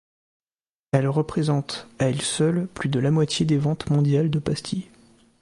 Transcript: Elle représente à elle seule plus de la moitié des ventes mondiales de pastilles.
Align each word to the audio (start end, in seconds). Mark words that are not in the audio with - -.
Elle 0.93 1.07
représente 1.07 1.85
à 1.99 2.09
elle 2.09 2.23
seule 2.23 2.65
plus 2.65 2.89
de 2.89 2.99
la 2.99 3.11
moitié 3.11 3.45
des 3.45 3.59
ventes 3.59 3.91
mondiales 3.91 4.31
de 4.31 4.39
pastilles. 4.39 4.89